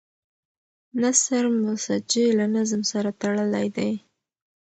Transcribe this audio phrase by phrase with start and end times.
[1.01, 3.91] نثر مسجع له نظم سره تړلی دی.